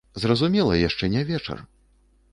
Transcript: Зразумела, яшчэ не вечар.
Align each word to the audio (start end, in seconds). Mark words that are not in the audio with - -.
Зразумела, 0.21 0.79
яшчэ 0.85 1.11
не 1.17 1.23
вечар. 1.31 1.63